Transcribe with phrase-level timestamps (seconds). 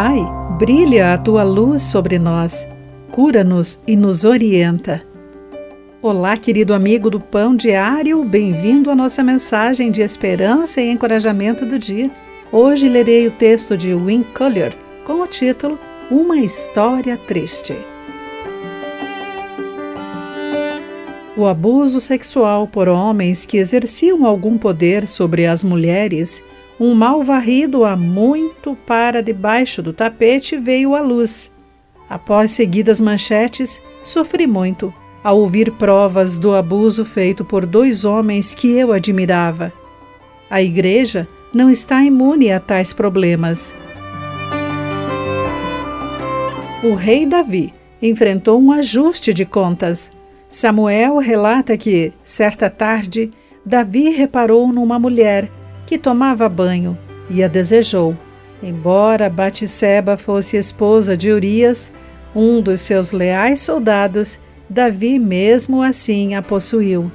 [0.00, 0.24] Pai,
[0.56, 2.64] brilha a tua luz sobre nós,
[3.10, 5.02] cura-nos e nos orienta.
[6.00, 11.80] Olá, querido amigo do Pão Diário, bem-vindo à nossa mensagem de esperança e encorajamento do
[11.80, 12.08] dia.
[12.52, 14.72] Hoje lerei o texto de Win Collier
[15.04, 15.76] com o título
[16.08, 17.76] Uma História Triste.
[21.36, 26.44] O abuso sexual por homens que exerciam algum poder sobre as mulheres,
[26.78, 31.50] um mal varrido há muito para debaixo do tapete, veio à luz.
[32.08, 38.76] Após seguidas manchetes, sofri muito ao ouvir provas do abuso feito por dois homens que
[38.76, 39.72] eu admirava.
[40.48, 43.74] A Igreja não está imune a tais problemas.
[46.82, 50.12] O rei Davi enfrentou um ajuste de contas
[50.48, 53.30] Samuel relata que, certa tarde,
[53.64, 55.50] Davi reparou numa mulher
[55.88, 56.98] que tomava banho
[57.30, 58.14] e a desejou.
[58.62, 61.90] Embora Batseba fosse esposa de Urias,
[62.36, 67.10] um dos seus leais soldados, Davi mesmo assim a possuiu.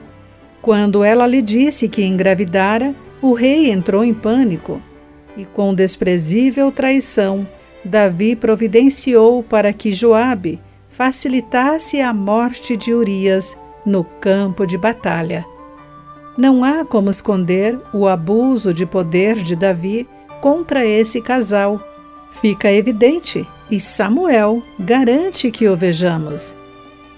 [0.60, 4.82] Quando ela lhe disse que engravidara, o rei entrou em pânico
[5.38, 7.48] e, com desprezível traição,
[7.86, 13.56] Davi providenciou para que Joabe, facilitasse a morte de Urias
[13.86, 15.46] no campo de batalha.
[16.38, 20.08] Não há como esconder o abuso de poder de Davi
[20.42, 21.80] contra esse casal.
[22.42, 26.56] Fica evidente e Samuel garante que o vejamos.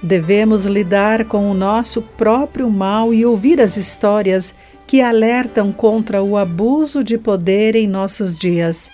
[0.04, 4.54] Devemos lidar com o nosso próprio mal e ouvir as histórias
[4.86, 8.92] que alertam contra o abuso de poder em nossos dias.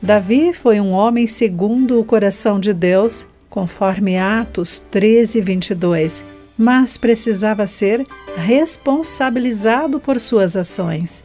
[0.00, 6.24] Davi foi um homem segundo o coração de Deus conforme Atos 13, 22,
[6.58, 8.04] mas precisava ser
[8.36, 11.24] responsabilizado por suas ações.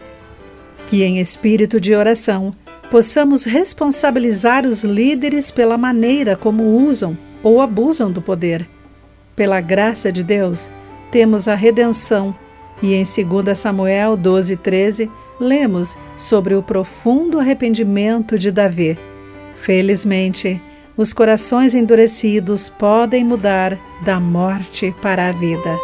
[0.86, 2.56] Que em espírito de oração
[2.92, 8.70] possamos responsabilizar os líderes pela maneira como usam ou abusam do poder.
[9.36, 10.70] Pela graça de Deus,
[11.12, 12.36] temos a redenção
[12.82, 19.00] e em 2 Samuel 12, 13, lemos sobre o profundo arrependimento de Davi.
[19.56, 20.62] Felizmente,
[20.96, 25.78] os corações endurecidos podem mudar da morte para a vida.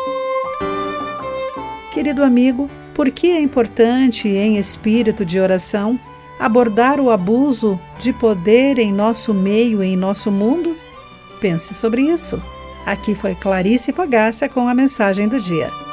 [1.91, 5.99] Querido amigo, por que é importante, em espírito de oração,
[6.39, 10.77] abordar o abuso de poder em nosso meio e em nosso mundo?
[11.41, 12.41] Pense sobre isso.
[12.85, 15.88] Aqui foi Clarice Fogaça com a mensagem do dia.